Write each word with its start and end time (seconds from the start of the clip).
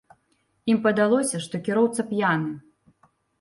Ім 0.71 0.79
падалося, 0.87 1.41
што 1.45 1.61
кіроўца 1.67 2.07
п'яны. 2.15 2.51